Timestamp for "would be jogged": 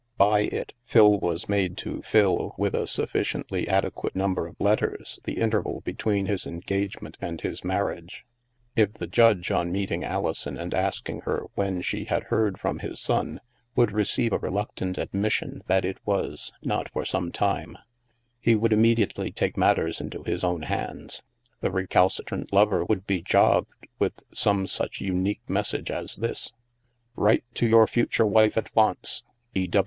22.83-23.69